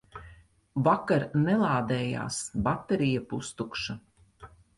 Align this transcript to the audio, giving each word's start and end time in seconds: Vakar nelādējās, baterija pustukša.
Vakar 0.87 1.25
nelādējās, 1.41 2.41
baterija 2.69 3.23
pustukša. 3.35 3.97